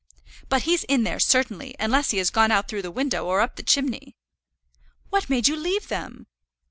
"But 0.49 0.63
he's 0.63 0.83
in 0.85 1.03
there 1.03 1.19
certainly, 1.19 1.75
unless 1.79 2.09
he 2.09 2.17
has 2.17 2.31
gone 2.31 2.49
out 2.49 2.67
through 2.67 2.81
the 2.81 2.89
window, 2.89 3.27
or 3.27 3.39
up 3.39 3.55
the 3.55 3.61
chimney." 3.61 4.15
"What 5.11 5.29
made 5.29 5.47
you 5.47 5.55
leave 5.55 5.89
them?" 5.89 6.25